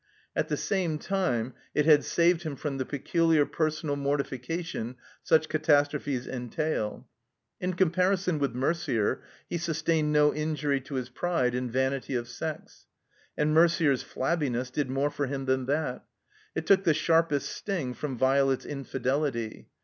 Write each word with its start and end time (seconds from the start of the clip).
At 0.35 0.47
the 0.47 0.57
same 0.57 0.97
time 0.97 1.53
it 1.75 1.85
had 1.85 2.03
saved 2.03 2.41
him 2.41 2.55
from 2.55 2.79
the 2.79 2.87
peculiar 2.87 3.45
personal 3.45 3.95
mortification 3.95 4.95
such 5.21 5.47
catastrophes 5.47 6.25
entail. 6.25 7.07
In 7.59 7.75
com 7.75 7.91
parison 7.91 8.39
with 8.39 8.55
Merder 8.55 9.21
he 9.47 9.59
sustained 9.59 10.11
no 10.11 10.33
injury 10.33 10.81
to 10.81 10.95
his 10.95 11.09
pride 11.09 11.53
and 11.53 11.71
vanity 11.71 12.15
of 12.15 12.27
sex. 12.27 12.87
And 13.37 13.55
Merder's 13.55 14.01
flabbiness 14.03 14.71
did 14.71 14.89
more 14.89 15.11
for 15.11 15.27
him 15.27 15.45
than 15.45 15.67
that. 15.67 16.03
It 16.55 16.65
took 16.65 16.83
the 16.83 16.95
sharpest 16.95 17.49
sting 17.49 17.93
from 17.93 18.17
Violet's 18.17 18.65
infidelity. 18.65 19.69